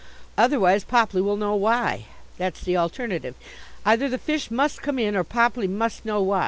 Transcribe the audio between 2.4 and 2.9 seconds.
the